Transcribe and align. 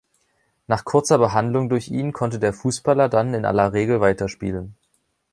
Nach 0.65 0.83
kurzer 0.83 1.19
Behandlung 1.19 1.69
durch 1.69 1.89
ihn 1.89 2.11
konnte 2.11 2.39
der 2.39 2.53
Fußballer 2.53 3.07
dann 3.07 3.35
in 3.35 3.45
aller 3.45 3.71
Regel 3.71 4.01
weiterspielen. 4.01 4.75